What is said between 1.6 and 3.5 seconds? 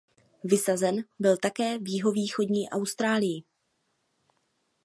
v jihovýchodní Austrálii.